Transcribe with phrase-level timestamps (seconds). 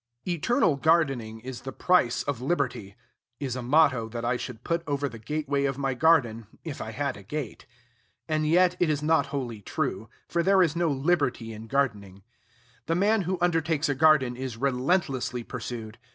[0.27, 2.95] "Eternal gardening is the price of liberty,"
[3.39, 6.89] is a motto that I should put over the gateway of my garden, if I
[6.89, 7.67] had a gate.
[8.27, 12.23] And yet it is not wholly true; for there is no liberty in gardening.
[12.87, 15.99] The man who undertakes a garden is relentlessly pursued.